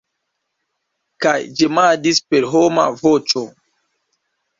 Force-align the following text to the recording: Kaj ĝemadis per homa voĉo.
Kaj 1.25 1.33
ĝemadis 1.59 2.21
per 2.31 2.47
homa 2.55 2.87
voĉo. 3.03 3.45